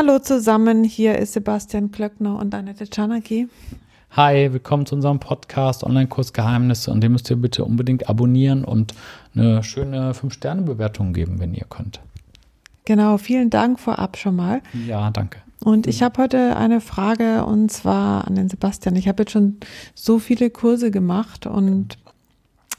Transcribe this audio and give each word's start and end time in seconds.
Hallo 0.00 0.20
zusammen, 0.20 0.84
hier 0.84 1.18
ist 1.18 1.32
Sebastian 1.32 1.90
Klöckner 1.90 2.38
und 2.38 2.54
Annette 2.54 2.88
Czanaki. 2.88 3.48
Hi, 4.12 4.52
willkommen 4.52 4.86
zu 4.86 4.94
unserem 4.94 5.18
Podcast 5.18 5.82
Online-Kurs 5.82 6.32
Geheimnisse 6.32 6.92
und 6.92 7.00
den 7.00 7.10
müsst 7.10 7.28
ihr 7.30 7.36
bitte 7.36 7.64
unbedingt 7.64 8.08
abonnieren 8.08 8.64
und 8.64 8.94
eine 9.34 9.64
schöne 9.64 10.12
5-Sterne-Bewertung 10.12 11.14
geben, 11.14 11.40
wenn 11.40 11.52
ihr 11.52 11.66
könnt. 11.68 11.98
Genau, 12.84 13.18
vielen 13.18 13.50
Dank 13.50 13.80
vorab 13.80 14.16
schon 14.16 14.36
mal. 14.36 14.62
Ja, 14.86 15.10
danke. 15.10 15.40
Und 15.64 15.88
ich 15.88 16.00
habe 16.00 16.22
heute 16.22 16.54
eine 16.56 16.80
Frage 16.80 17.44
und 17.44 17.72
zwar 17.72 18.24
an 18.28 18.36
den 18.36 18.48
Sebastian. 18.48 18.94
Ich 18.94 19.08
habe 19.08 19.24
jetzt 19.24 19.32
schon 19.32 19.56
so 19.96 20.20
viele 20.20 20.48
Kurse 20.50 20.92
gemacht 20.92 21.44
und 21.48 21.98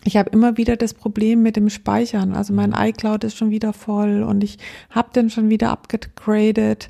ich 0.03 0.17
habe 0.17 0.29
immer 0.29 0.57
wieder 0.57 0.77
das 0.77 0.93
Problem 0.93 1.41
mit 1.41 1.55
dem 1.55 1.69
Speichern. 1.69 2.33
Also 2.33 2.53
mein 2.53 2.73
iCloud 2.73 3.23
ist 3.23 3.37
schon 3.37 3.49
wieder 3.49 3.73
voll 3.73 4.23
und 4.23 4.43
ich 4.43 4.57
habe 4.89 5.09
den 5.13 5.29
schon 5.29 5.49
wieder 5.49 5.71
abgegradet. 5.71 6.89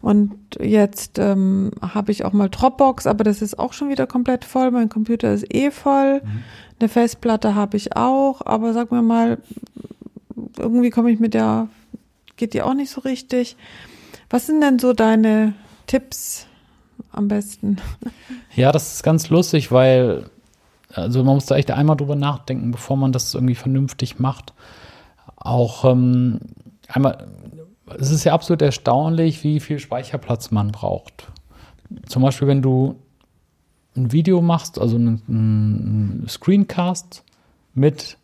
Und 0.00 0.34
jetzt 0.60 1.18
ähm, 1.18 1.70
habe 1.80 2.12
ich 2.12 2.24
auch 2.24 2.32
mal 2.32 2.48
Dropbox, 2.48 3.06
aber 3.06 3.24
das 3.24 3.42
ist 3.42 3.58
auch 3.58 3.72
schon 3.72 3.88
wieder 3.88 4.06
komplett 4.06 4.44
voll. 4.44 4.70
Mein 4.70 4.88
Computer 4.88 5.32
ist 5.32 5.52
eh 5.54 5.70
voll. 5.70 6.20
Mhm. 6.22 6.42
Eine 6.80 6.88
Festplatte 6.88 7.54
habe 7.54 7.76
ich 7.76 7.96
auch, 7.96 8.44
aber 8.44 8.72
sag 8.72 8.92
mir 8.92 9.02
mal, 9.02 9.38
irgendwie 10.56 10.90
komme 10.90 11.10
ich 11.10 11.18
mit 11.18 11.34
der, 11.34 11.68
geht 12.36 12.54
die 12.54 12.62
auch 12.62 12.74
nicht 12.74 12.90
so 12.90 13.00
richtig. 13.00 13.56
Was 14.30 14.46
sind 14.46 14.60
denn 14.60 14.78
so 14.78 14.92
deine 14.92 15.54
Tipps 15.86 16.46
am 17.10 17.28
besten? 17.28 17.78
Ja, 18.54 18.72
das 18.72 18.94
ist 18.94 19.02
ganz 19.02 19.30
lustig, 19.30 19.72
weil 19.72 20.30
also 20.92 21.22
man 21.22 21.34
muss 21.34 21.46
da 21.46 21.56
echt 21.56 21.70
einmal 21.70 21.96
drüber 21.96 22.16
nachdenken, 22.16 22.70
bevor 22.70 22.96
man 22.96 23.12
das 23.12 23.34
irgendwie 23.34 23.54
vernünftig 23.54 24.18
macht. 24.18 24.54
Auch 25.36 25.84
ähm, 25.84 26.40
einmal, 26.88 27.28
es 27.98 28.10
ist 28.10 28.24
ja 28.24 28.32
absolut 28.32 28.62
erstaunlich, 28.62 29.44
wie 29.44 29.60
viel 29.60 29.78
Speicherplatz 29.78 30.50
man 30.50 30.72
braucht. 30.72 31.28
Zum 32.06 32.22
Beispiel, 32.22 32.48
wenn 32.48 32.62
du 32.62 32.96
ein 33.96 34.12
Video 34.12 34.40
machst, 34.40 34.78
also 34.78 34.96
einen, 34.96 35.22
einen 35.28 36.26
Screencast 36.28 37.24
mit 37.74 38.16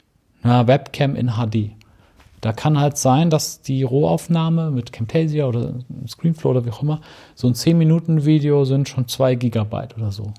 einer 0.43 0.67
Webcam 0.67 1.17
in 1.17 1.33
HD. 1.33 1.73
Da 2.41 2.53
kann 2.53 2.79
halt 2.79 2.99
sein, 2.99 3.31
dass 3.31 3.63
die 3.63 3.83
Rohaufnahme 3.83 4.71
mit 4.71 4.93
Camtasia 4.93 5.47
oder 5.47 5.75
Screenflow 6.07 6.51
oder 6.51 6.67
wie 6.67 6.71
auch 6.71 6.83
immer, 6.83 7.01
so 7.35 7.49
ein 7.49 7.55
10-Minuten-Video 7.55 8.67
sind 8.67 8.89
schon 8.89 9.09
2 9.09 9.37
Gigabyte 9.37 9.97
oder 9.97 10.13
so. 10.13 10.35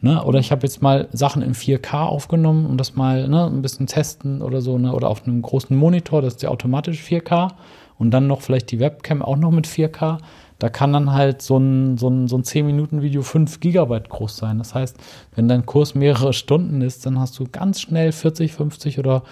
Ne? 0.00 0.22
Oder 0.22 0.38
ich 0.38 0.52
habe 0.52 0.62
jetzt 0.66 0.82
mal 0.82 1.08
Sachen 1.12 1.42
in 1.42 1.54
4K 1.54 2.04
aufgenommen, 2.04 2.66
um 2.66 2.76
das 2.76 2.96
mal 2.96 3.28
ne, 3.28 3.46
ein 3.46 3.62
bisschen 3.62 3.86
testen 3.86 4.42
oder 4.42 4.60
so, 4.60 4.78
ne? 4.78 4.92
oder 4.92 5.08
auf 5.08 5.26
einem 5.26 5.40
großen 5.42 5.76
Monitor, 5.76 6.22
das 6.22 6.34
ist 6.34 6.42
ja 6.42 6.50
automatisch 6.50 7.02
4K 7.02 7.52
und 7.98 8.10
dann 8.10 8.26
noch 8.26 8.42
vielleicht 8.42 8.70
die 8.70 8.80
Webcam 8.80 9.22
auch 9.22 9.36
noch 9.36 9.50
mit 9.50 9.66
4K. 9.66 10.18
Da 10.58 10.68
kann 10.70 10.92
dann 10.92 11.12
halt 11.12 11.42
so 11.42 11.58
ein, 11.58 11.98
so 11.98 12.08
ein, 12.08 12.28
so 12.28 12.36
ein 12.36 12.42
10-Minuten-Video 12.42 13.22
5 13.22 13.60
Gigabyte 13.60 14.08
groß 14.08 14.36
sein. 14.36 14.58
Das 14.58 14.74
heißt, 14.74 14.96
wenn 15.34 15.48
dein 15.48 15.66
Kurs 15.66 15.94
mehrere 15.94 16.32
Stunden 16.32 16.80
ist, 16.80 17.04
dann 17.04 17.18
hast 17.18 17.38
du 17.38 17.44
ganz 17.50 17.80
schnell 17.80 18.12
40, 18.12 18.52
50 18.52 18.98
oder 18.98 19.22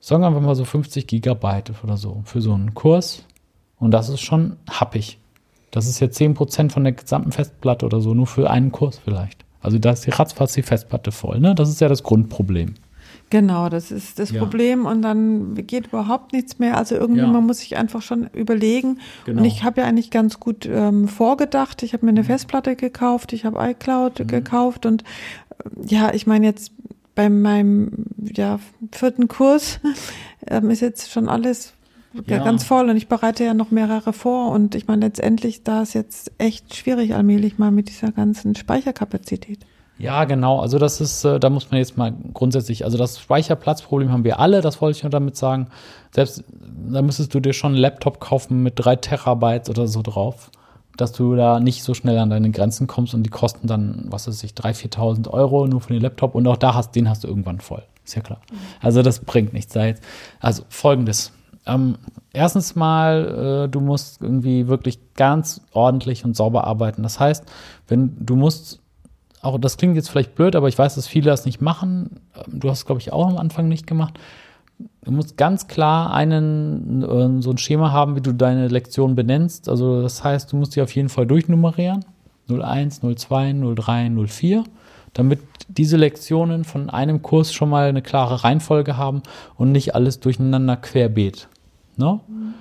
sagen 0.00 0.22
wir 0.22 0.40
mal 0.40 0.54
so 0.54 0.64
50 0.64 1.06
Gigabyte 1.06 1.72
oder 1.84 1.98
so 1.98 2.22
für 2.24 2.40
so 2.40 2.54
einen 2.54 2.74
Kurs. 2.74 3.24
Und 3.78 3.90
das 3.92 4.08
ist 4.08 4.20
schon 4.20 4.56
happig. 4.70 5.18
Das 5.70 5.86
ist 5.86 6.00
jetzt 6.00 6.18
10% 6.18 6.70
von 6.70 6.84
der 6.84 6.94
gesamten 6.94 7.32
Festplatte 7.32 7.86
oder 7.86 8.00
so, 8.00 8.14
nur 8.14 8.26
für 8.26 8.50
einen 8.50 8.72
Kurs 8.72 8.98
vielleicht. 8.98 9.44
Also 9.60 9.78
da 9.78 9.90
ist 9.92 10.06
die 10.06 10.10
ratzfatz 10.10 10.52
die 10.54 10.62
Festplatte 10.62 11.12
voll. 11.12 11.40
Ne? 11.40 11.54
Das 11.54 11.68
ist 11.68 11.80
ja 11.80 11.88
das 11.88 12.02
Grundproblem. 12.02 12.74
Genau, 13.30 13.68
das 13.68 13.92
ist 13.92 14.18
das 14.18 14.32
ja. 14.32 14.40
Problem 14.40 14.86
und 14.86 15.02
dann 15.02 15.54
geht 15.54 15.86
überhaupt 15.86 16.32
nichts 16.32 16.58
mehr. 16.58 16.76
Also 16.76 16.96
irgendwie, 16.96 17.20
ja. 17.20 17.28
man 17.28 17.46
muss 17.46 17.58
sich 17.58 17.76
einfach 17.76 18.02
schon 18.02 18.28
überlegen. 18.32 18.98
Genau. 19.24 19.40
Und 19.40 19.44
ich 19.44 19.62
habe 19.62 19.82
ja 19.82 19.86
eigentlich 19.86 20.10
ganz 20.10 20.40
gut 20.40 20.66
ähm, 20.66 21.06
vorgedacht. 21.06 21.84
Ich 21.84 21.92
habe 21.92 22.04
mir 22.04 22.10
eine 22.10 22.22
mhm. 22.22 22.26
Festplatte 22.26 22.74
gekauft, 22.74 23.32
ich 23.32 23.44
habe 23.44 23.60
iCloud 23.70 24.18
mhm. 24.18 24.26
gekauft 24.26 24.84
und 24.84 25.02
äh, 25.02 25.86
ja, 25.86 26.12
ich 26.12 26.26
meine 26.26 26.46
jetzt 26.46 26.72
bei 27.14 27.28
meinem 27.28 28.06
ja, 28.20 28.58
vierten 28.90 29.28
Kurs 29.28 29.78
ähm, 30.48 30.70
ist 30.70 30.80
jetzt 30.80 31.12
schon 31.12 31.28
alles 31.28 31.74
ja. 32.26 32.42
ganz 32.42 32.64
voll 32.64 32.88
und 32.88 32.96
ich 32.96 33.08
bereite 33.08 33.44
ja 33.44 33.54
noch 33.54 33.70
mehrere 33.70 34.12
vor 34.12 34.50
und 34.50 34.74
ich 34.74 34.88
meine 34.88 35.06
letztendlich 35.06 35.62
da 35.62 35.82
ist 35.82 35.94
jetzt 35.94 36.32
echt 36.38 36.74
schwierig 36.74 37.14
allmählich 37.14 37.58
mal 37.58 37.70
mit 37.70 37.88
dieser 37.88 38.12
ganzen 38.12 38.54
Speicherkapazität. 38.54 39.64
Ja, 40.00 40.24
genau. 40.24 40.60
Also 40.60 40.78
das 40.78 40.98
ist, 41.02 41.24
äh, 41.24 41.38
da 41.38 41.50
muss 41.50 41.70
man 41.70 41.78
jetzt 41.78 41.98
mal 41.98 42.14
grundsätzlich, 42.32 42.86
also 42.86 42.96
das 42.96 43.20
Speicherplatzproblem 43.20 44.10
haben 44.10 44.24
wir 44.24 44.40
alle, 44.40 44.62
das 44.62 44.80
wollte 44.80 44.96
ich 44.96 45.02
nur 45.02 45.10
damit 45.10 45.36
sagen. 45.36 45.68
Selbst, 46.10 46.42
da 46.90 47.02
müsstest 47.02 47.34
du 47.34 47.40
dir 47.40 47.52
schon 47.52 47.72
einen 47.72 47.80
Laptop 47.82 48.18
kaufen 48.18 48.62
mit 48.62 48.74
drei 48.76 48.96
Terabytes 48.96 49.68
oder 49.68 49.86
so 49.86 50.00
drauf, 50.00 50.50
dass 50.96 51.12
du 51.12 51.36
da 51.36 51.60
nicht 51.60 51.82
so 51.82 51.92
schnell 51.92 52.16
an 52.16 52.30
deine 52.30 52.50
Grenzen 52.50 52.86
kommst 52.86 53.12
und 53.12 53.24
die 53.24 53.30
kosten 53.30 53.66
dann, 53.66 54.06
was 54.08 54.26
weiß 54.26 54.42
ich, 54.42 54.52
3.000, 54.52 54.94
4.000 54.94 55.28
Euro 55.28 55.66
nur 55.66 55.82
für 55.82 55.92
den 55.92 56.00
Laptop 56.00 56.34
und 56.34 56.46
auch 56.46 56.56
da 56.56 56.74
hast, 56.74 56.96
den 56.96 57.10
hast 57.10 57.24
du 57.24 57.28
irgendwann 57.28 57.60
voll. 57.60 57.82
Ist 58.02 58.14
ja 58.14 58.22
klar. 58.22 58.40
Also 58.80 59.02
das 59.02 59.18
bringt 59.18 59.52
nichts. 59.52 59.76
Also 60.40 60.62
folgendes. 60.70 61.32
Ähm, 61.70 61.96
erstens 62.32 62.74
mal, 62.74 63.66
äh, 63.66 63.68
du 63.68 63.80
musst 63.80 64.22
irgendwie 64.22 64.66
wirklich 64.66 64.98
ganz 65.14 65.60
ordentlich 65.72 66.24
und 66.24 66.36
sauber 66.36 66.64
arbeiten. 66.64 67.02
Das 67.02 67.20
heißt, 67.20 67.44
wenn 67.86 68.16
du 68.18 68.36
musst, 68.36 68.80
auch 69.40 69.58
das 69.58 69.76
klingt 69.76 69.96
jetzt 69.96 70.10
vielleicht 70.10 70.34
blöd, 70.34 70.56
aber 70.56 70.68
ich 70.68 70.78
weiß, 70.78 70.96
dass 70.96 71.06
viele 71.06 71.30
das 71.30 71.46
nicht 71.46 71.60
machen. 71.60 72.20
Ähm, 72.34 72.60
du 72.60 72.70
hast, 72.70 72.86
glaube 72.86 73.00
ich, 73.00 73.12
auch 73.12 73.28
am 73.28 73.36
Anfang 73.36 73.68
nicht 73.68 73.86
gemacht. 73.86 74.18
Du 75.04 75.12
musst 75.12 75.36
ganz 75.36 75.68
klar 75.68 76.12
einen, 76.12 77.02
äh, 77.02 77.42
so 77.42 77.50
ein 77.50 77.58
Schema 77.58 77.92
haben, 77.92 78.16
wie 78.16 78.20
du 78.20 78.32
deine 78.32 78.68
Lektion 78.68 79.14
benennst. 79.14 79.68
Also 79.68 80.02
das 80.02 80.24
heißt, 80.24 80.52
du 80.52 80.56
musst 80.56 80.74
die 80.74 80.82
auf 80.82 80.94
jeden 80.94 81.08
Fall 81.08 81.26
durchnummerieren. 81.26 82.04
01, 82.48 83.00
02, 83.00 83.74
03, 83.76 84.10
04 84.26 84.64
damit 85.12 85.40
diese 85.68 85.96
Lektionen 85.96 86.64
von 86.64 86.90
einem 86.90 87.22
Kurs 87.22 87.52
schon 87.52 87.68
mal 87.68 87.88
eine 87.88 88.02
klare 88.02 88.44
Reihenfolge 88.44 88.96
haben 88.96 89.22
und 89.56 89.72
nicht 89.72 89.94
alles 89.94 90.20
durcheinander 90.20 90.76
querbeet. 90.76 91.48
Ne? 92.00 92.20
Mhm. 92.26 92.54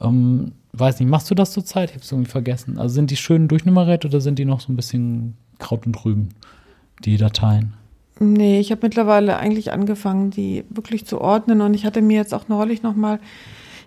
Ähm, 0.00 0.52
weiß 0.72 0.98
nicht, 1.00 1.08
machst 1.08 1.30
du 1.30 1.34
das 1.34 1.52
zurzeit? 1.52 1.90
Ich 1.90 1.96
habe 1.96 2.04
es 2.04 2.10
irgendwie 2.10 2.30
vergessen. 2.30 2.78
Also 2.78 2.94
sind 2.94 3.10
die 3.10 3.16
schön 3.16 3.48
durchnummeriert 3.48 4.04
oder 4.04 4.20
sind 4.20 4.38
die 4.38 4.44
noch 4.44 4.60
so 4.60 4.72
ein 4.72 4.76
bisschen 4.76 5.36
Kraut 5.58 5.86
und 5.86 6.04
Rüben, 6.04 6.30
die 7.04 7.16
Dateien? 7.16 7.74
Nee, 8.18 8.60
ich 8.60 8.70
habe 8.70 8.80
mittlerweile 8.84 9.36
eigentlich 9.36 9.72
angefangen, 9.72 10.30
die 10.30 10.64
wirklich 10.70 11.06
zu 11.06 11.20
ordnen 11.20 11.60
und 11.60 11.74
ich 11.74 11.84
hatte 11.84 12.00
mir 12.00 12.16
jetzt 12.16 12.32
auch 12.32 12.48
neulich 12.48 12.82
nochmal 12.82 13.20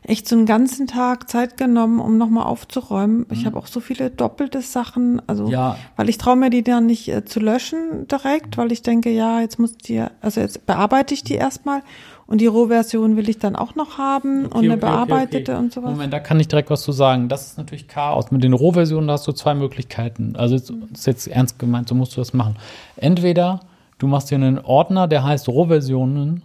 echt 0.04 0.28
so 0.28 0.36
einen 0.36 0.46
ganzen 0.46 0.88
Tag 0.88 1.30
Zeit 1.30 1.58
genommen, 1.58 2.00
um 2.00 2.18
nochmal 2.18 2.46
aufzuräumen. 2.46 3.20
Mhm. 3.20 3.26
Ich 3.32 3.46
habe 3.46 3.58
auch 3.58 3.68
so 3.68 3.80
viele 3.80 4.10
doppelte 4.10 4.62
Sachen, 4.62 5.22
also 5.28 5.48
ja. 5.50 5.78
weil 5.96 6.10
ich 6.10 6.18
traue 6.18 6.36
mir 6.36 6.50
die 6.50 6.64
dann 6.64 6.86
nicht 6.86 7.10
äh, 7.10 7.26
zu 7.26 7.40
löschen 7.40 8.08
direkt, 8.08 8.58
weil 8.58 8.72
ich 8.72 8.82
denke, 8.82 9.10
ja, 9.10 9.42
jetzt 9.42 9.60
muss 9.60 9.78
die, 9.78 10.04
also 10.22 10.42
jetzt 10.42 10.66
bearbeite 10.66 11.14
ich 11.14 11.24
die 11.24 11.36
erstmal 11.36 11.82
und 12.30 12.42
die 12.42 12.46
Rohversion 12.46 13.18
will 13.18 13.28
ich 13.28 13.40
dann 13.40 13.56
auch 13.56 13.74
noch 13.74 13.98
haben 13.98 14.46
okay, 14.46 14.58
und 14.58 14.66
eine 14.66 14.74
okay, 14.74 14.82
bearbeitete 14.82 15.54
okay, 15.54 15.60
und 15.60 15.74
sowas. 15.74 15.90
Moment, 15.90 16.14
da 16.14 16.20
kann 16.20 16.40
ich 16.40 16.48
direkt 16.48 16.70
was 16.70 16.84
zu 16.84 16.92
sagen. 16.92 17.28
Das 17.28 17.48
ist 17.48 17.58
natürlich 17.58 17.88
Chaos. 17.88 18.30
Mit 18.30 18.44
den 18.44 18.54
Rohversionen 18.54 19.08
da 19.08 19.14
hast 19.14 19.28
du 19.28 19.32
zwei 19.32 19.56
Möglichkeiten. 19.56 20.36
Also 20.36 20.56
das 20.56 20.70
ist 20.94 21.08
jetzt 21.08 21.28
ernst 21.28 21.58
gemeint, 21.58 21.90
so 21.90 21.96
musst 21.96 22.16
du 22.16 22.22
das 22.22 22.34
machen. 22.34 22.56
Entweder 22.98 23.62
du 23.98 24.06
machst 24.06 24.30
dir 24.30 24.36
einen 24.36 24.60
Ordner, 24.60 25.08
der 25.08 25.24
heißt 25.24 25.50
Rohversionen 25.50 26.44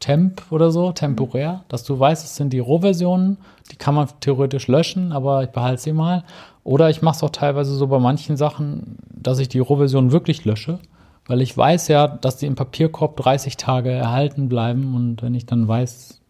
Temp 0.00 0.42
oder 0.50 0.70
so, 0.70 0.92
temporär, 0.92 1.64
dass 1.68 1.82
du 1.84 1.98
weißt, 1.98 2.22
es 2.22 2.36
sind 2.36 2.52
die 2.52 2.58
Rohversionen, 2.58 3.38
die 3.72 3.76
kann 3.76 3.94
man 3.94 4.08
theoretisch 4.20 4.68
löschen, 4.68 5.12
aber 5.12 5.44
ich 5.44 5.48
behalte 5.48 5.80
sie 5.80 5.92
mal. 5.94 6.24
Oder 6.62 6.90
ich 6.90 7.00
mache 7.00 7.16
es 7.16 7.22
auch 7.22 7.30
teilweise 7.30 7.74
so 7.74 7.86
bei 7.86 7.98
manchen 7.98 8.36
Sachen, 8.36 8.98
dass 9.08 9.38
ich 9.38 9.48
die 9.48 9.60
Rohversion 9.60 10.12
wirklich 10.12 10.44
lösche, 10.44 10.78
weil 11.26 11.40
ich 11.40 11.56
weiß 11.56 11.88
ja, 11.88 12.08
dass 12.08 12.36
die 12.36 12.46
im 12.46 12.54
Papierkorb 12.54 13.16
30 13.16 13.56
Tage 13.56 13.90
erhalten 13.90 14.48
bleiben 14.48 14.94
und 14.94 15.22
wenn 15.22 15.34
ich 15.34 15.46
dann 15.46 15.66
weiß, 15.66 16.20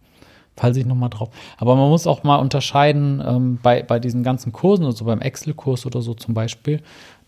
falle 0.56 0.78
ich 0.78 0.86
nochmal 0.86 1.10
drauf. 1.10 1.30
Aber 1.58 1.76
man 1.76 1.90
muss 1.90 2.06
auch 2.06 2.22
mal 2.22 2.36
unterscheiden 2.36 3.22
ähm, 3.26 3.58
bei, 3.62 3.82
bei 3.82 3.98
diesen 3.98 4.22
ganzen 4.22 4.52
Kursen, 4.52 4.86
also 4.86 5.04
beim 5.04 5.20
Excel-Kurs 5.20 5.86
oder 5.86 6.00
so 6.00 6.14
zum 6.14 6.34
Beispiel, 6.34 6.80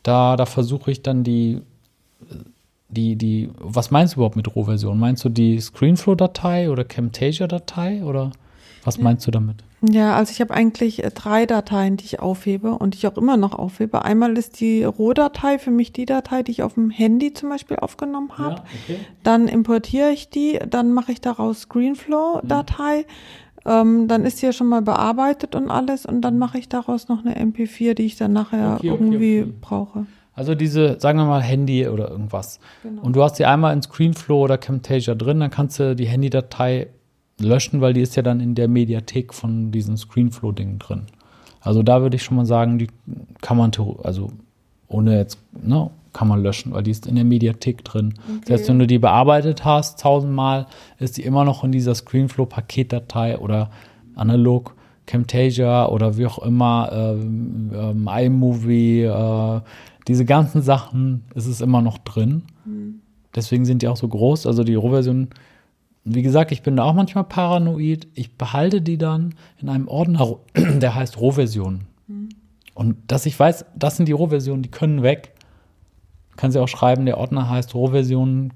da, 0.03 0.37
da 0.37 0.47
versuche 0.47 0.91
ich 0.91 1.03
dann 1.03 1.25
die 1.25 1.61
die, 2.89 3.17
die, 3.17 3.51
was 3.59 3.91
meinst 3.91 4.15
du 4.15 4.19
überhaupt 4.19 4.37
mit 4.37 4.55
Rohversion? 4.55 4.99
Meinst 4.99 5.25
du 5.25 5.29
die 5.29 5.61
Screenflow-Datei 5.61 6.71
oder 6.71 6.85
Camtasia-Datei 6.85 8.03
oder 8.03 8.33
was 8.89 8.99
meinst 8.99 9.27
du 9.27 9.31
damit? 9.31 9.57
Ja, 9.81 10.17
also 10.17 10.33
ich 10.33 10.41
habe 10.41 10.53
eigentlich 10.53 11.05
äh, 11.05 11.11
drei 11.11 11.47
Dateien, 11.47 11.97
die 11.97 12.05
ich 12.05 12.21
aufhebe 12.21 12.73
und 12.73 12.95
die 12.95 12.99
ich 12.99 13.07
auch 13.07 13.17
immer 13.17 13.37
noch 13.37 13.55
aufhebe. 13.55 14.05
Einmal 14.05 14.37
ist 14.37 14.61
die 14.61 14.83
Rohdatei 14.83 15.59
für 15.59 15.71
mich 15.71 15.93
die 15.93 16.07
Datei, 16.07 16.43
die 16.43 16.51
ich 16.51 16.63
auf 16.63 16.75
dem 16.75 16.91
Handy 16.91 17.33
zum 17.33 17.51
Beispiel 17.51 17.77
aufgenommen 17.77 18.37
habe. 18.37 18.57
Ja, 18.57 18.65
okay. 18.85 19.01
Dann 19.23 19.47
importiere 19.47 20.11
ich 20.11 20.31
die, 20.31 20.59
dann 20.69 20.93
mache 20.93 21.13
ich 21.13 21.21
daraus 21.21 21.61
Screenflow-Datei. 21.63 22.99
Mhm. 22.99 23.05
Ähm, 23.67 24.09
dann 24.09 24.25
ist 24.25 24.41
die 24.41 24.47
ja 24.47 24.53
schon 24.53 24.69
mal 24.69 24.83
bearbeitet 24.83 25.55
und 25.55 25.71
alles 25.71 26.07
und 26.07 26.23
dann 26.23 26.39
mache 26.39 26.59
ich 26.59 26.69
daraus 26.69 27.09
noch 27.09 27.25
eine 27.25 27.39
MP4, 27.39 27.95
die 27.95 28.07
ich 28.07 28.17
dann 28.17 28.33
nachher 28.33 28.77
okay, 28.77 28.91
okay, 28.91 29.05
irgendwie 29.05 29.45
brauche. 29.61 30.07
Also 30.35 30.55
diese, 30.55 31.01
sagen 31.01 31.19
wir 31.19 31.27
mal, 31.27 31.43
Handy 31.43 31.89
oder 31.89 32.11
irgendwas. 32.11 32.61
Genau. 32.85 33.03
Und 33.03 33.17
du 33.17 33.23
hast 33.25 33.35
die 33.35 33.45
einmal 33.45 33.75
in 33.75 33.83
Screenflow 33.83 34.45
oder 34.45 34.57
Camtasia 34.57 35.17
drin, 35.17 35.41
dann 35.41 35.51
kannst 35.51 35.81
du 35.81 35.97
die 35.97 36.07
Handy-Datei 36.07 36.87
löschen, 37.41 37.81
weil 37.81 37.93
die 37.93 38.01
ist 38.01 38.17
ja 38.17 38.23
dann 38.23 38.41
in 38.41 38.55
der 38.55 38.69
Mediathek 38.69 39.33
von 39.35 39.71
diesem 39.71 39.97
Screenflow-Ding 39.97 40.79
drin. 40.79 41.03
Also 41.61 41.83
da 41.83 42.03
würde 42.03 42.17
ich 42.17 42.23
schon 42.23 42.37
mal 42.37 42.47
sagen, 42.47 42.79
die 42.79 42.89
kann 43.41 43.57
man, 43.57 43.71
also 44.03 44.33
ohne 44.89 45.19
jetzt, 45.19 45.39
ne, 45.53 45.91
kann 46.13 46.29
man 46.29 46.43
löschen, 46.43 46.73
weil 46.73 46.83
die 46.83 46.91
ist 46.91 47.07
in 47.07 47.15
der 47.15 47.25
Mediathek 47.25 47.85
drin. 47.85 48.15
Okay. 48.27 48.41
Selbst 48.47 48.69
wenn 48.69 48.79
du 48.79 48.87
die 48.87 48.99
bearbeitet 48.99 49.65
hast, 49.65 50.01
tausendmal, 50.01 50.67
ist 50.99 51.17
die 51.17 51.23
immer 51.23 51.45
noch 51.45 51.65
in 51.65 51.73
dieser 51.73 51.95
Screenflow-Paketdatei 51.95 53.39
oder 53.39 53.71
analog 54.15 54.75
Camtasia 55.07 55.87
oder 55.89 56.17
wie 56.19 56.27
auch 56.27 56.39
immer, 56.41 56.91
ähm, 56.93 57.71
ähm, 57.75 58.09
iMovie, 58.13 59.03
äh, 59.03 59.61
diese 60.07 60.25
ganzen 60.25 60.63
Sachen, 60.63 61.25
ist 61.35 61.47
es 61.47 61.61
immer 61.61 61.83
noch 61.83 61.99
drin. 61.99 62.43
Mhm. 62.65 63.01
Deswegen 63.35 63.65
sind 63.65 63.83
die 63.83 63.89
auch 63.89 63.97
so 63.97 64.09
groß. 64.09 64.47
Also 64.47 64.65
die 64.65 64.75
Rohversion, 64.75 65.29
wie 66.15 66.23
gesagt, 66.23 66.53
ich 66.53 66.63
bin 66.63 66.77
da 66.77 66.85
auch 66.85 66.95
manchmal 66.95 67.25
paranoid. 67.25 68.09
Ich 68.15 68.37
behalte 68.37 68.81
die 68.81 68.99
dann 68.99 69.35
in 69.61 69.69
einem 69.69 69.89
Ordner, 69.89 70.37
der 70.57 70.95
heißt 70.95 71.21
Rohversion. 71.21 71.83
Mhm. 72.07 72.29
Und 72.75 72.97
dass 73.09 73.27
ich 73.27 73.39
weiß, 73.39 73.67
das 73.75 73.97
sind 73.97 74.07
die 74.07 74.13
Rohversionen, 74.13 74.63
die 74.63 74.71
können 74.71 75.03
weg. 75.03 75.35
Kann 76.37 76.53
sie 76.53 76.61
auch 76.61 76.69
schreiben, 76.69 77.07
der 77.07 77.19
Ordner 77.19 77.51
heißt 77.51 77.75
Rohversion, 77.75 78.53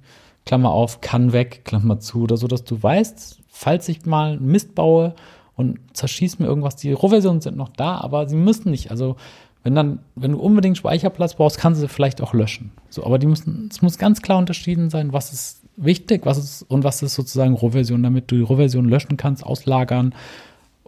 Klammer 0.46 0.70
auf, 0.70 1.00
kann 1.00 1.32
weg, 1.32 1.62
Klammer 1.64 2.00
zu, 2.00 2.22
oder 2.22 2.36
so, 2.36 2.46
dass 2.46 2.64
du 2.64 2.80
weißt, 2.80 3.40
falls 3.48 3.88
ich 3.88 4.06
mal 4.06 4.38
Mist 4.38 4.74
baue 4.74 5.14
und 5.56 5.78
zerschieß 5.92 6.38
mir 6.38 6.46
irgendwas, 6.46 6.76
die 6.76 6.92
Rohversionen 6.92 7.40
sind 7.40 7.56
noch 7.56 7.68
da, 7.68 7.98
aber 7.98 8.28
sie 8.28 8.36
müssen 8.36 8.70
nicht. 8.70 8.90
Also 8.90 9.16
wenn 9.62 9.74
dann, 9.74 10.00
wenn 10.16 10.32
du 10.32 10.38
unbedingt 10.38 10.76
Speicherplatz 10.76 11.34
brauchst, 11.34 11.58
kannst 11.58 11.80
du 11.80 11.86
sie 11.86 11.92
vielleicht 11.92 12.20
auch 12.20 12.34
löschen. 12.34 12.72
So, 12.90 13.04
aber 13.04 13.18
die 13.18 13.26
müssen, 13.26 13.68
es 13.70 13.82
muss 13.82 13.98
ganz 13.98 14.22
klar 14.22 14.38
unterschieden 14.38 14.90
sein, 14.90 15.12
was 15.12 15.32
ist 15.32 15.62
wichtig, 15.76 16.26
was 16.26 16.38
ist 16.38 16.62
und 16.62 16.84
was 16.84 17.02
ist 17.02 17.14
sozusagen 17.14 17.54
Rohversion, 17.54 18.02
damit 18.02 18.30
du 18.30 18.36
die 18.36 18.42
Rohversion 18.42 18.88
löschen 18.88 19.16
kannst, 19.16 19.44
auslagern 19.44 20.14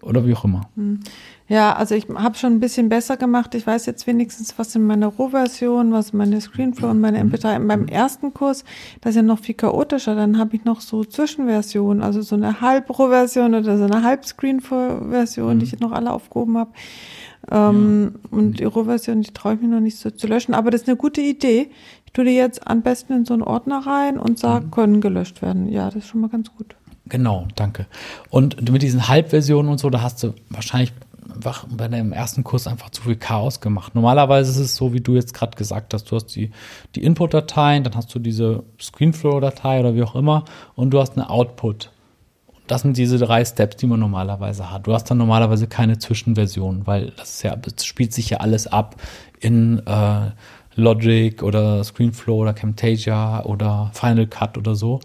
oder 0.05 0.27
wie 0.27 0.35
auch 0.35 0.45
immer. 0.45 0.63
Hm. 0.77 1.01
Ja, 1.47 1.75
also 1.75 1.95
ich 1.95 2.09
habe 2.09 2.37
schon 2.37 2.55
ein 2.55 2.61
bisschen 2.61 2.89
besser 2.89 3.19
gemacht. 3.19 3.55
Ich 3.55 3.67
weiß 3.67 3.85
jetzt 3.85 4.07
wenigstens, 4.07 4.59
was 4.59 4.75
in 4.75 4.87
meiner 4.87 5.09
Rohversion, 5.09 5.93
was 5.93 6.15
meine 6.15 6.41
Screenflow 6.41 6.89
und 6.89 7.01
meine 7.01 7.23
MP3. 7.23 7.57
Und 7.57 7.69
beim 7.69 7.87
ersten 7.87 8.33
Kurs, 8.33 8.65
das 9.03 9.11
ist 9.11 9.17
ja 9.17 9.23
noch 9.23 9.41
viel 9.41 9.55
chaotischer, 9.55 10.15
dann 10.15 10.39
habe 10.39 10.57
ich 10.57 10.65
noch 10.65 10.81
so 10.81 11.05
Zwischenversionen, 11.05 12.03
also 12.03 12.23
so 12.23 12.35
eine 12.35 12.63
Halb-Rohversion 12.63 13.55
oder 13.55 13.77
so 13.77 13.85
eine 13.85 14.03
Halb-Screenflow-Version, 14.03 15.59
die 15.59 15.67
ich 15.67 15.81
noch 15.81 15.93
alle 15.93 16.13
aufgehoben 16.13 16.57
habe. 16.57 16.71
Ähm, 17.51 18.15
ja. 18.15 18.39
Und 18.39 18.61
die 18.61 18.65
Rohversion, 18.65 19.21
die 19.21 19.33
traue 19.33 19.55
ich 19.55 19.61
mir 19.61 19.69
noch 19.69 19.81
nicht 19.81 19.99
so 19.99 20.11
zu 20.11 20.27
löschen. 20.27 20.55
Aber 20.55 20.71
das 20.71 20.83
ist 20.83 20.89
eine 20.89 20.97
gute 20.97 21.21
Idee. 21.21 21.71
Ich 22.07 22.13
tue 22.13 22.25
die 22.25 22.37
jetzt 22.37 22.67
am 22.67 22.81
besten 22.81 23.13
in 23.13 23.25
so 23.27 23.35
einen 23.35 23.43
Ordner 23.43 23.87
rein 23.87 24.19
und 24.19 24.39
sage, 24.39 24.67
mhm. 24.67 24.71
können 24.71 25.01
gelöscht 25.03 25.43
werden. 25.43 25.69
Ja, 25.69 25.87
das 25.87 25.97
ist 26.05 26.09
schon 26.09 26.23
mal 26.23 26.31
ganz 26.31 26.51
gut. 26.55 26.75
Genau, 27.07 27.47
danke. 27.55 27.87
Und 28.31 28.71
mit 28.71 28.83
diesen 28.83 29.09
Halbversionen 29.09 29.71
und 29.71 29.79
so, 29.79 29.91
da 29.91 30.01
hast 30.01 30.23
du 30.23 30.35
wahrscheinlich 30.49 30.93
einfach 31.35 31.67
bei 31.69 31.89
deinem 31.89 32.13
ersten 32.13 32.45
Kurs 32.45 32.67
einfach 32.67 32.91
zu 32.91 33.03
viel 33.03 33.17
Chaos 33.17 33.61
gemacht. 33.61 33.95
Normalerweise 33.95 34.51
ist 34.51 34.59
es 34.59 34.77
so, 34.77 34.93
wie 34.93 35.01
du 35.01 35.15
jetzt 35.15 35.35
gerade 35.35 35.57
gesagt 35.57 35.93
hast, 35.95 36.11
du 36.11 36.17
hast 36.17 36.27
die, 36.35 36.51
die 36.95 37.03
Input-Dateien, 37.03 37.85
dann 37.85 37.95
hast 37.95 38.15
du 38.15 38.19
diese 38.19 38.63
Screenflow-Datei 38.81 39.81
oder 39.81 39.95
wie 39.95 40.03
auch 40.03 40.15
immer 40.15 40.45
und 40.75 40.91
du 40.91 41.01
hast 41.01 41.17
eine 41.17 41.29
Output. 41.29 41.91
Das 42.67 42.83
sind 42.83 42.97
diese 42.97 43.19
drei 43.19 43.45
Steps, 43.45 43.77
die 43.77 43.87
man 43.87 44.01
normalerweise 44.01 44.71
hat. 44.71 44.87
Du 44.87 44.95
hast 44.95 45.11
dann 45.11 45.19
normalerweise 45.19 45.67
keine 45.67 45.99
Zwischenversion, 45.99 46.87
weil 46.87 47.13
das 47.17 47.43
ja, 47.43 47.57
das 47.57 47.85
spielt 47.85 48.15
sich 48.15 48.31
ja 48.31 48.39
alles 48.39 48.67
ab 48.67 48.97
in 49.41 49.87
äh, 49.87 50.31
Logic 50.75 51.43
oder 51.43 51.85
Screenflow 51.85 52.37
oder 52.37 52.55
Camtasia 52.55 53.45
oder 53.45 53.91
Final 53.93 54.27
Cut 54.27 54.57
oder 54.57 54.75
so. 54.75 55.01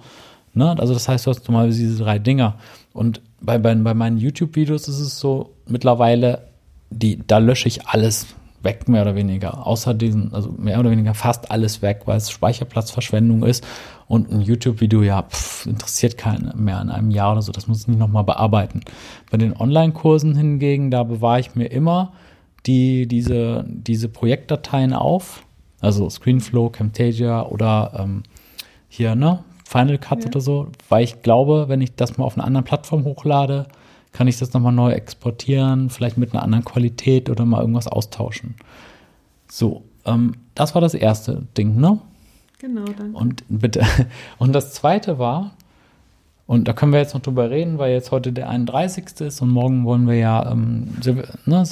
Ne? 0.60 0.78
Also 0.78 0.94
das 0.94 1.08
heißt, 1.08 1.26
du 1.26 1.32
hast 1.32 1.48
normalerweise 1.48 1.80
diese 1.80 2.04
drei 2.04 2.20
Dinger. 2.20 2.56
Und 2.94 3.22
bei, 3.40 3.58
bei, 3.58 3.74
bei 3.74 3.94
meinen 3.94 4.18
YouTube-Videos 4.18 4.90
ist 4.90 5.00
es 5.00 5.18
so, 5.18 5.56
mittlerweile, 5.66 6.50
die, 6.90 7.26
da 7.26 7.38
lösche 7.38 7.70
ich 7.70 7.88
alles 7.88 8.28
weg, 8.62 8.90
mehr 8.90 9.04
oder 9.04 9.16
weniger. 9.16 9.66
Außer 9.66 9.94
diesen, 9.94 10.34
also 10.34 10.52
mehr 10.52 10.78
oder 10.80 10.92
weniger 10.92 11.14
fast 11.14 11.50
alles 11.50 11.82
weg, 11.82 12.02
weil 12.06 12.18
es 12.18 12.30
Speicherplatzverschwendung 12.30 13.44
ist. 13.44 13.66
Und 14.08 14.32
ein 14.32 14.42
YouTube-Video, 14.42 15.02
ja, 15.02 15.22
pff, 15.22 15.66
interessiert 15.66 16.18
keinen 16.18 16.52
mehr 16.62 16.82
in 16.82 16.90
einem 16.90 17.10
Jahr 17.10 17.32
oder 17.32 17.42
so. 17.42 17.54
Das 17.54 17.68
muss 17.68 17.82
ich 17.82 17.88
nicht 17.88 18.00
nochmal 18.00 18.26
bearbeiten. 18.26 18.82
Bei 19.32 19.38
den 19.38 19.56
Online-Kursen 19.56 20.36
hingegen, 20.36 20.92
da 20.92 21.04
bewahre 21.04 21.40
ich 21.40 21.56
mir 21.56 21.68
immer 21.68 22.12
die, 22.66 23.08
diese, 23.08 23.64
diese 23.66 24.10
Projektdateien 24.10 24.92
auf. 24.92 25.44
Also 25.80 26.10
Screenflow, 26.10 26.70
Camtasia 26.70 27.44
oder 27.44 27.94
ähm, 27.98 28.24
hier, 28.90 29.16
ne, 29.16 29.40
Final 29.70 30.00
Cut 30.00 30.24
ja. 30.24 30.30
oder 30.30 30.42
so, 30.42 30.68
weil 30.90 31.04
ich 31.04 31.22
glaube, 31.22 31.66
wenn 31.68 31.80
ich 31.80 31.96
das 31.96 32.18
mal 32.18 32.26
auf 32.26 32.36
einer 32.36 32.48
anderen 32.48 32.66
Plattform 32.66 33.04
hochlade, 33.04 33.68
kann 34.12 34.28
ich 34.28 34.40
das 34.40 34.52
nochmal 34.54 34.74
neu 34.74 34.92
exportieren, 34.92 35.92
vielleicht 35.92 36.18
mit 36.18 36.34
einer 36.34 36.42
anderen 36.42 36.66
Qualität 36.66 37.30
oder 37.30 37.46
mal 37.46 37.62
irgendwas 37.62 37.88
austauschen. 37.88 38.56
So, 39.48 39.84
ähm, 40.06 40.34
das 40.56 40.74
war 40.74 40.82
das 40.82 40.96
erste 40.96 41.46
Ding, 41.56 41.80
ne? 41.80 42.00
Genau, 42.58 42.86
danke. 42.86 43.16
Und 43.16 43.44
bitte. 43.48 43.86
Und 44.40 44.54
das 44.54 44.74
zweite 44.74 45.20
war, 45.20 45.52
und 46.50 46.68
da 46.68 46.74
können 46.74 46.92
wir 46.94 47.00
jetzt 47.00 47.14
noch 47.14 47.22
drüber 47.22 47.52
reden, 47.52 47.78
weil 47.78 47.94
jetzt 47.94 48.10
heute 48.10 48.34
der 48.34 48.50
31. 48.50 49.22
ist 49.22 49.40
und 49.40 49.50
morgen 49.50 49.86
wollen 49.86 50.08
wir 50.08 50.16
ja 50.16 50.52
ähm, 50.52 50.96
ne, 51.46 51.64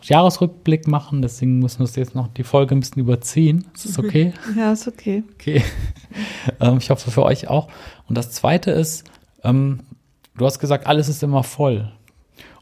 Jahresrückblick 0.00 0.86
machen. 0.86 1.22
Deswegen 1.22 1.58
müssen 1.58 1.80
wir 1.80 1.88
jetzt 2.00 2.14
noch 2.14 2.28
die 2.28 2.44
Folge 2.44 2.76
ein 2.76 2.78
bisschen 2.78 3.02
überziehen. 3.02 3.66
Ist 3.74 3.84
das 3.84 3.98
okay? 3.98 4.32
Ja, 4.56 4.70
ist 4.70 4.86
okay. 4.86 5.24
Okay. 5.34 5.64
ähm, 6.60 6.78
ich 6.78 6.88
hoffe 6.90 7.10
für 7.10 7.24
euch 7.24 7.48
auch. 7.48 7.66
Und 8.08 8.16
das 8.16 8.30
zweite 8.30 8.70
ist, 8.70 9.10
ähm, 9.42 9.80
du 10.36 10.46
hast 10.46 10.60
gesagt, 10.60 10.86
alles 10.86 11.08
ist 11.08 11.24
immer 11.24 11.42
voll. 11.42 11.90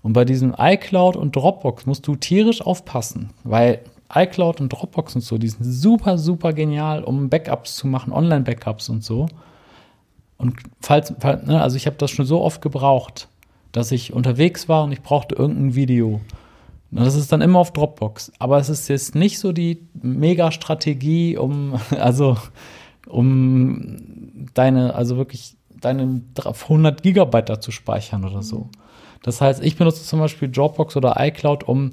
Und 0.01 0.15
bei 0.15 0.25
diesem 0.25 0.55
iCloud 0.59 1.15
und 1.15 1.37
Dropbox 1.37 1.85
musst 1.85 2.07
du 2.07 2.17
tierisch 2.17 2.63
aufpassen, 2.63 3.35
weil 3.45 3.81
iCloud 4.15 4.63
und 4.63 4.71
Dropbox 4.71 5.15
und 5.15 5.21
so, 5.21 5.37
die 5.37 5.49
sind 5.49 5.65
super, 5.65 6.17
super 6.17 6.55
genial, 6.55 7.05
um 7.05 7.29
Backups 7.29 7.77
zu 7.77 7.87
machen, 7.87 8.15
Online-Backups 8.15 8.89
und 8.89 9.05
so. 9.05 9.29
Und 10.41 10.57
falls, 10.81 11.13
falls 11.21 11.47
ne, 11.47 11.61
also 11.61 11.77
ich 11.77 11.85
habe 11.85 11.97
das 11.97 12.11
schon 12.11 12.25
so 12.25 12.41
oft 12.41 12.63
gebraucht, 12.63 13.29
dass 13.73 13.93
ich 13.93 14.15
unterwegs 14.15 14.71
war 14.71 14.85
und 14.85 14.93
ich 14.93 15.03
brauchte 15.03 15.35
irgendein 15.35 15.75
Video. 15.75 16.23
Und 16.91 17.05
das 17.05 17.15
ist 17.15 17.31
dann 17.31 17.43
immer 17.43 17.59
auf 17.59 17.75
Dropbox. 17.75 18.33
Aber 18.39 18.57
es 18.59 18.71
ist 18.71 18.89
jetzt 18.89 19.15
nicht 19.15 19.39
so 19.39 19.53
die 19.53 19.87
Mega-Strategie, 20.01 21.37
um, 21.37 21.79
also, 21.91 22.39
um 23.07 24.49
deine, 24.55 24.95
also 24.95 25.19
wirklich 25.19 25.57
deine 25.79 26.23
100 26.43 27.03
Gigabyte 27.03 27.51
da 27.51 27.61
zu 27.61 27.71
speichern 27.71 28.25
oder 28.25 28.43
so. 28.43 28.71
Das 29.23 29.43
heißt, 29.43 29.63
ich 29.63 29.77
benutze 29.77 30.05
zum 30.05 30.21
Beispiel 30.21 30.49
Dropbox 30.49 30.97
oder 30.97 31.17
iCloud, 31.19 31.65
um 31.65 31.91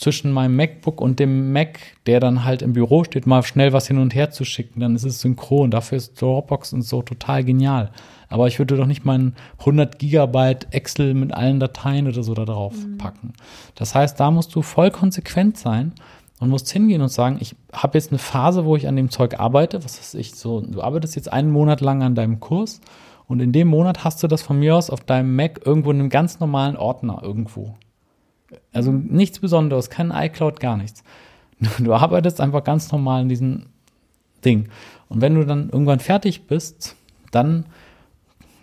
zwischen 0.00 0.32
meinem 0.32 0.56
MacBook 0.56 0.98
und 0.98 1.18
dem 1.18 1.52
Mac, 1.52 1.78
der 2.06 2.20
dann 2.20 2.44
halt 2.44 2.62
im 2.62 2.72
Büro 2.72 3.04
steht, 3.04 3.26
mal 3.26 3.42
schnell 3.42 3.74
was 3.74 3.86
hin 3.86 3.98
und 3.98 4.14
her 4.14 4.30
zu 4.30 4.46
schicken. 4.46 4.80
Dann 4.80 4.96
ist 4.96 5.04
es 5.04 5.20
synchron. 5.20 5.70
Dafür 5.70 5.98
ist 5.98 6.20
Dropbox 6.20 6.72
und 6.72 6.82
so 6.82 7.02
total 7.02 7.44
genial. 7.44 7.90
Aber 8.30 8.46
ich 8.46 8.58
würde 8.58 8.76
doch 8.76 8.86
nicht 8.86 9.04
meinen 9.04 9.34
100 9.58 9.98
Gigabyte 9.98 10.68
Excel 10.70 11.12
mit 11.12 11.34
allen 11.34 11.60
Dateien 11.60 12.08
oder 12.08 12.22
so 12.22 12.32
da 12.32 12.46
drauf 12.46 12.74
mhm. 12.74 12.96
packen. 12.96 13.34
Das 13.74 13.94
heißt, 13.94 14.18
da 14.18 14.30
musst 14.30 14.54
du 14.54 14.62
voll 14.62 14.90
konsequent 14.90 15.58
sein 15.58 15.92
und 16.38 16.48
musst 16.48 16.70
hingehen 16.70 17.02
und 17.02 17.10
sagen, 17.10 17.36
ich 17.38 17.54
habe 17.70 17.98
jetzt 17.98 18.10
eine 18.10 18.18
Phase, 18.18 18.64
wo 18.64 18.76
ich 18.76 18.88
an 18.88 18.96
dem 18.96 19.10
Zeug 19.10 19.38
arbeite. 19.38 19.84
Was 19.84 19.98
weiß 19.98 20.14
ich 20.14 20.34
so? 20.34 20.62
Du 20.62 20.80
arbeitest 20.80 21.14
jetzt 21.14 21.30
einen 21.30 21.50
Monat 21.50 21.82
lang 21.82 22.02
an 22.02 22.14
deinem 22.14 22.40
Kurs 22.40 22.80
und 23.26 23.40
in 23.40 23.52
dem 23.52 23.68
Monat 23.68 24.02
hast 24.02 24.22
du 24.22 24.28
das 24.28 24.40
von 24.40 24.58
mir 24.58 24.76
aus 24.76 24.88
auf 24.88 25.00
deinem 25.00 25.36
Mac 25.36 25.60
irgendwo 25.66 25.90
in 25.90 26.00
einem 26.00 26.08
ganz 26.08 26.40
normalen 26.40 26.76
Ordner 26.76 27.20
irgendwo. 27.22 27.76
Also 28.72 28.92
nichts 28.92 29.38
Besonderes, 29.38 29.90
kein 29.90 30.10
iCloud, 30.10 30.60
gar 30.60 30.76
nichts. 30.76 31.02
Du 31.78 31.92
arbeitest 31.92 32.40
einfach 32.40 32.64
ganz 32.64 32.90
normal 32.90 33.22
in 33.22 33.28
diesem 33.28 33.66
Ding. 34.44 34.68
Und 35.08 35.20
wenn 35.20 35.34
du 35.34 35.44
dann 35.44 35.68
irgendwann 35.70 36.00
fertig 36.00 36.46
bist, 36.46 36.96
dann, 37.30 37.66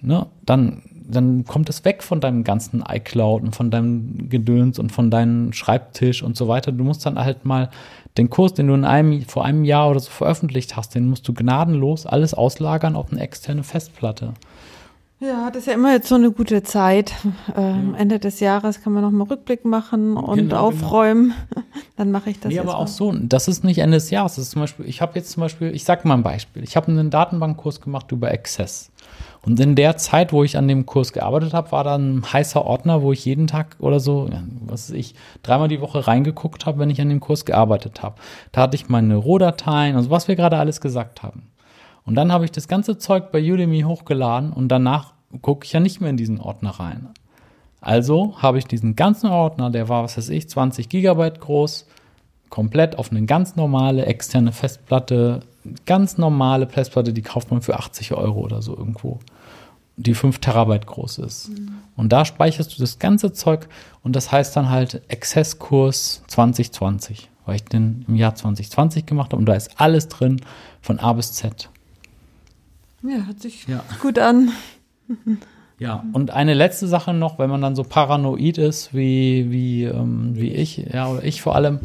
ne, 0.01 0.25
dann, 0.45 0.81
dann 1.07 1.45
kommt 1.45 1.69
es 1.69 1.85
weg 1.85 2.03
von 2.03 2.19
deinem 2.19 2.43
ganzen 2.43 2.83
iCloud 2.87 3.43
und 3.43 3.55
von 3.55 3.69
deinem 3.69 4.29
Gedöns 4.29 4.79
und 4.79 4.91
von 4.91 5.11
deinem 5.11 5.53
Schreibtisch 5.53 6.23
und 6.23 6.35
so 6.35 6.47
weiter. 6.47 6.71
Du 6.71 6.83
musst 6.83 7.05
dann 7.05 7.19
halt 7.19 7.45
mal 7.45 7.69
den 8.17 8.29
Kurs, 8.29 8.53
den 8.53 8.67
du 8.67 8.73
in 8.73 8.85
einem, 8.85 9.21
vor 9.23 9.45
einem 9.45 9.63
Jahr 9.63 9.89
oder 9.89 9.99
so 9.99 10.09
veröffentlicht 10.09 10.75
hast, 10.75 10.95
den 10.95 11.07
musst 11.07 11.27
du 11.27 11.33
gnadenlos 11.33 12.05
alles 12.05 12.33
auslagern 12.33 12.95
auf 12.95 13.11
eine 13.11 13.21
externe 13.21 13.63
Festplatte. 13.63 14.33
Ja, 15.19 15.49
das 15.49 15.61
ist 15.61 15.65
ja 15.65 15.73
immer 15.73 15.93
jetzt 15.93 16.09
so 16.09 16.15
eine 16.15 16.31
gute 16.31 16.61
Zeit. 16.61 17.13
Ähm, 17.55 17.93
ja. 17.93 17.99
Ende 17.99 18.19
des 18.19 18.39
Jahres 18.39 18.81
kann 18.81 18.93
man 18.93 19.01
nochmal 19.01 19.27
Rückblick 19.27 19.65
machen 19.65 20.15
und 20.15 20.35
genau, 20.35 20.35
genau. 20.35 20.67
aufräumen. 20.67 21.33
Genau. 21.49 21.65
Dann 21.95 22.11
mache 22.11 22.29
ich 22.29 22.39
das. 22.39 22.51
Nee, 22.51 22.59
aber 22.59 22.73
mal. 22.73 22.77
auch 22.77 22.87
so. 22.87 23.11
Das 23.11 23.47
ist 23.47 23.63
nicht 23.63 23.79
Ende 23.79 23.97
des 23.97 24.11
Jahres. 24.11 24.35
Das 24.35 24.45
ist 24.45 24.51
zum 24.51 24.61
Beispiel, 24.61 24.87
ich 24.87 25.01
habe 25.01 25.13
jetzt 25.15 25.31
zum 25.31 25.41
Beispiel, 25.41 25.73
ich 25.73 25.85
sag 25.85 26.05
mal 26.05 26.13
ein 26.13 26.21
Beispiel. 26.21 26.63
Ich 26.63 26.75
habe 26.75 26.89
einen 26.89 27.09
Datenbankkurs 27.09 27.81
gemacht 27.81 28.11
über 28.11 28.29
Access. 28.29 28.91
Und 29.41 29.59
in 29.59 29.75
der 29.75 29.97
Zeit, 29.97 30.33
wo 30.33 30.43
ich 30.43 30.57
an 30.57 30.67
dem 30.67 30.85
Kurs 30.85 31.13
gearbeitet 31.13 31.53
habe, 31.53 31.71
war 31.71 31.83
da 31.83 31.95
ein 31.95 32.21
heißer 32.31 32.63
Ordner, 32.63 33.01
wo 33.01 33.11
ich 33.11 33.25
jeden 33.25 33.47
Tag 33.47 33.77
oder 33.79 33.99
so, 33.99 34.29
was 34.65 34.89
weiß 34.89 34.97
ich, 34.97 35.15
dreimal 35.41 35.67
die 35.67 35.81
Woche 35.81 36.05
reingeguckt 36.05 36.65
habe, 36.65 36.79
wenn 36.79 36.89
ich 36.89 37.01
an 37.01 37.09
dem 37.09 37.21
Kurs 37.21 37.45
gearbeitet 37.45 38.03
habe. 38.03 38.17
Da 38.51 38.61
hatte 38.61 38.75
ich 38.75 38.89
meine 38.89 39.15
Rohdateien, 39.15 39.95
also 39.95 40.09
was 40.11 40.27
wir 40.27 40.35
gerade 40.35 40.57
alles 40.57 40.81
gesagt 40.81 41.23
haben. 41.23 41.43
Und 42.07 42.15
dann 42.15 42.31
habe 42.31 42.45
ich 42.45 42.51
das 42.51 42.69
ganze 42.69 42.97
Zeug 42.97 43.33
bei 43.33 43.39
Udemy 43.39 43.81
hochgeladen 43.81 44.53
und 44.53 44.69
danach 44.69 45.13
gucke 45.41 45.65
ich 45.65 45.73
ja 45.73 45.81
nicht 45.81 45.99
mehr 45.99 46.09
in 46.09 46.15
diesen 46.15 46.39
Ordner 46.39 46.71
rein. 46.71 47.09
Also 47.81 48.41
habe 48.41 48.57
ich 48.57 48.65
diesen 48.65 48.95
ganzen 48.95 49.29
Ordner, 49.29 49.69
der 49.69 49.89
war, 49.89 50.05
was 50.05 50.17
weiß 50.17 50.29
ich, 50.29 50.49
20 50.49 50.87
Gigabyte 50.87 51.41
groß, 51.41 51.85
komplett 52.49 52.97
auf 52.97 53.11
eine 53.11 53.25
ganz 53.25 53.57
normale 53.57 54.05
externe 54.05 54.53
Festplatte, 54.53 55.41
ganz 55.85 56.17
normale 56.17 56.67
Festplatte, 56.67 57.11
die 57.11 57.21
kauft 57.21 57.51
man 57.51 57.61
für 57.61 57.77
80 57.77 58.13
Euro 58.13 58.39
oder 58.39 58.61
so 58.61 58.75
irgendwo, 58.77 59.19
die 59.97 60.13
5 60.13 60.39
Terabyte 60.39 60.87
groß 60.87 61.17
ist. 61.17 61.49
Mhm. 61.49 61.73
Und 61.97 62.13
da 62.13 62.23
speicherst 62.23 62.73
du 62.73 62.79
das 62.79 62.99
ganze 62.99 63.33
Zeug 63.33 63.67
und 64.01 64.15
das 64.15 64.31
heißt 64.31 64.55
dann 64.55 64.69
halt 64.69 65.01
Exzesskurs 65.09 66.23
2020, 66.27 67.29
weil 67.45 67.57
ich 67.57 67.65
den 67.65 68.05
im 68.07 68.15
Jahr 68.15 68.33
2020 68.33 69.05
gemacht 69.05 69.33
habe 69.33 69.41
und 69.41 69.45
da 69.45 69.55
ist 69.55 69.71
alles 69.75 70.07
drin 70.07 70.39
von 70.81 70.99
A 70.99 71.11
bis 71.11 71.33
Z. 71.33 71.69
Ja, 73.03 73.25
hört 73.25 73.41
sich 73.41 73.67
ja. 73.67 73.83
gut 74.01 74.19
an. 74.19 74.51
Ja, 75.79 76.03
und 76.13 76.31
eine 76.31 76.55
letzte 76.55 76.87
Sache 76.87 77.13
noch, 77.13 77.37
wenn 77.37 77.51
man 77.51 77.61
dann 77.61 77.75
so 77.75 77.83
paranoid 77.83 78.57
ist 78.57 78.95
wie, 78.95 79.51
wie, 79.51 79.83
ähm, 79.83 80.31
wie 80.33 80.51
ich, 80.51 80.77
ja, 80.77 81.07
oder 81.07 81.23
ich 81.23 81.43
vor 81.43 81.55
allem, 81.55 81.81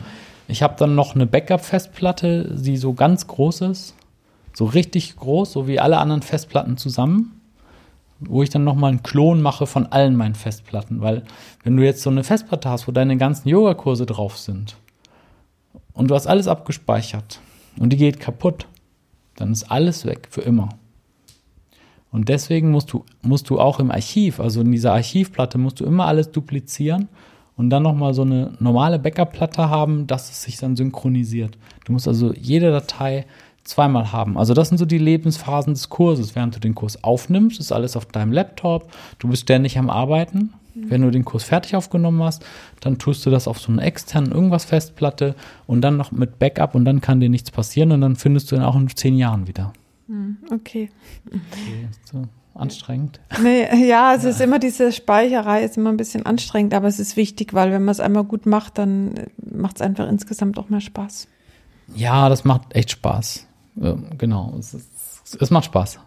ich 0.49 0.63
habe 0.63 0.77
dann 0.79 0.95
noch 0.95 1.15
eine 1.15 1.27
Backup-Festplatte, 1.27 2.57
die 2.59 2.79
so 2.79 2.95
ganz 2.95 3.27
groß 3.27 3.61
ist, 3.63 3.95
so 4.55 4.65
richtig 4.65 5.17
groß, 5.17 5.53
so 5.53 5.69
wie 5.69 5.79
alle 5.79 5.99
anderen 5.99 6.23
Festplatten 6.23 6.79
zusammen, 6.79 7.39
wo 8.19 8.43
ich 8.43 8.49
dann 8.49 8.65
nochmal 8.65 8.93
einen 8.93 9.03
Klon 9.03 9.43
mache 9.43 9.67
von 9.67 9.87
allen 9.87 10.17
meinen 10.17 10.37
Festplatten, 10.37 11.03
weil 11.03 11.25
wenn 11.63 11.77
du 11.77 11.85
jetzt 11.85 12.03
so 12.03 12.09
eine 12.09 12.25
Festplatte 12.25 12.71
hast, 12.71 12.89
wo 12.89 12.93
deine 12.93 13.19
ganzen 13.19 13.49
Yogakurse 13.49 14.07
drauf 14.07 14.39
sind 14.39 14.77
und 15.93 16.11
du 16.11 16.15
hast 16.15 16.27
alles 16.27 16.49
abgespeichert 16.49 17.41
und 17.79 17.93
die 17.93 17.99
geht 17.99 18.21
kaputt, 18.21 18.67
dann 19.37 19.53
ist 19.53 19.65
alles 19.65 20.07
weg 20.07 20.29
für 20.31 20.41
immer. 20.41 20.71
Und 22.13 22.29
deswegen 22.29 22.71
musst 22.71 22.93
du, 22.93 23.05
musst 23.23 23.51
du 23.51 23.59
auch 23.59 23.81
im 23.81 23.91
Archiv, 23.91 24.39
also 24.39 24.61
in 24.61 24.71
dieser 24.71 24.93
Archivplatte, 24.93 25.59
musst 25.59 25.81
du 25.81 25.85
immer 25.85 26.07
alles 26.07 26.31
duplizieren 26.31 27.09
und 27.57 27.71
dann 27.71 27.83
nochmal 27.83 28.13
so 28.13 28.23
eine 28.23 28.53
normale 28.61 28.99
Backup-Platte 28.99 29.69
haben, 29.71 30.07
dass 30.07 30.31
es 30.31 30.43
sich 30.43 30.59
dann 30.59 30.77
synchronisiert. 30.77 31.57
Du 31.87 31.93
musst 31.93 32.07
also 32.07 32.33
jede 32.35 32.71
Datei 32.71 33.27
zweimal 33.65 34.13
haben. 34.13 34.37
Also 34.37 34.55
das 34.55 34.69
sind 34.69 34.79
so 34.79 34.85
die 34.85 34.99
Lebensphasen 34.99 35.73
des 35.73 35.89
Kurses. 35.89 36.35
Während 36.35 36.55
du 36.55 36.61
den 36.61 36.75
Kurs 36.75 37.03
aufnimmst, 37.03 37.61
ist 37.61 37.73
alles 37.73 37.97
auf 37.97 38.07
deinem 38.07 38.33
Laptop. 38.33 38.91
Du 39.19 39.29
bist 39.29 39.43
ständig 39.43 39.79
am 39.79 39.89
Arbeiten. 39.89 40.53
Mhm. 40.75 40.91
Wenn 40.91 41.03
du 41.03 41.11
den 41.11 41.25
Kurs 41.25 41.45
fertig 41.45 41.77
aufgenommen 41.77 42.23
hast, 42.23 42.45
dann 42.81 42.99
tust 42.99 43.25
du 43.25 43.31
das 43.31 43.49
auf 43.49 43.59
so 43.59 43.73
eine 43.73 43.83
externen 43.83 44.33
irgendwas 44.33 44.65
Festplatte 44.65 45.35
und 45.67 45.81
dann 45.81 45.97
noch 45.97 46.13
mit 46.13 46.39
Backup 46.39 46.75
und 46.75 46.85
dann 46.85 47.01
kann 47.01 47.21
dir 47.21 47.29
nichts 47.29 47.51
passieren 47.51 47.93
und 47.93 48.01
dann 48.01 48.17
findest 48.17 48.51
du 48.51 48.57
ihn 48.57 48.63
auch 48.63 48.77
in 48.77 48.89
zehn 48.89 49.17
Jahren 49.17 49.47
wieder. 49.47 49.73
Hm, 50.13 50.37
okay. 50.51 50.91
okay 51.27 51.89
so 52.05 52.25
anstrengend. 52.55 53.19
Nee, 53.43 53.89
ja, 53.89 54.15
es 54.15 54.25
ist 54.25 54.43
immer 54.43 54.59
diese 54.59 54.93
Speicherei, 54.93 55.65
ist 55.65 55.79
immer 55.79 55.89
ein 55.89 55.97
bisschen 55.97 56.27
anstrengend, 56.27 56.75
aber 56.75 56.87
es 56.87 57.01
ist 57.01 57.17
wichtig, 57.17 57.55
weil 57.55 57.73
wenn 57.73 57.83
man 57.83 57.93
es 57.93 58.01
einmal 58.01 58.25
gut 58.25 58.45
macht, 58.45 58.77
dann 58.77 59.15
macht 59.43 59.77
es 59.77 59.83
einfach 59.83 60.07
insgesamt 60.07 60.59
auch 60.59 60.69
mehr 60.69 60.83
Spaß. 60.83 61.29
Ja, 61.95 62.29
das 62.29 62.45
macht 62.45 62.77
echt 62.77 62.91
Spaß. 62.91 63.47
genau, 64.19 64.55
es, 64.59 64.75
ist, 64.75 65.41
es 65.41 65.51
macht 65.51 65.65
Spaß. 65.65 65.99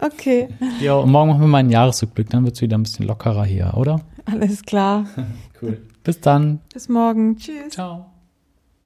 Okay. 0.00 0.48
Ja, 0.80 0.94
und 0.94 1.12
morgen 1.12 1.30
machen 1.30 1.42
wir 1.42 1.48
mal 1.48 1.58
einen 1.58 1.70
Jahresrückblick, 1.70 2.30
dann 2.30 2.44
wird 2.44 2.56
es 2.56 2.60
wieder 2.60 2.76
ein 2.76 2.82
bisschen 2.82 3.06
lockerer 3.06 3.44
hier, 3.44 3.74
oder? 3.76 4.00
Alles 4.24 4.64
klar. 4.64 5.06
cool. 5.62 5.80
Bis 6.02 6.20
dann. 6.20 6.58
Bis 6.72 6.88
morgen. 6.88 7.36
Tschüss. 7.36 7.70
Ciao. 7.70 8.13